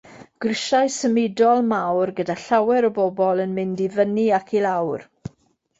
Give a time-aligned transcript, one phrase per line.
[0.43, 5.09] Grisiau symudol mawr gyda llawer o bobl yn mynd i fyny ac i lawr.